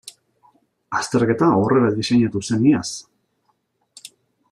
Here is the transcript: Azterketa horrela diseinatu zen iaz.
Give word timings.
Azterketa 0.99 1.51
horrela 1.59 1.93
diseinatu 1.99 2.43
zen 2.51 2.67
iaz. 2.73 2.85